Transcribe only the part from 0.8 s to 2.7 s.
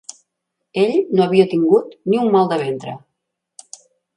Ell no havia tingut ni un mal de